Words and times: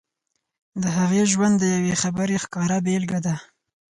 د 0.81 0.83
هغې 0.97 1.23
ژوند 1.31 1.55
د 1.59 1.63
يوې 1.75 1.93
خبرې 2.01 2.37
ښکاره 2.43 2.77
بېلګه 2.85 3.19
ده. 3.25 3.35